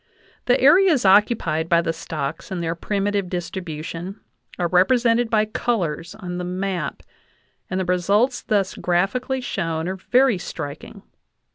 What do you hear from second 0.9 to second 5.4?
occupied by the stocks in their primitive distribution are represented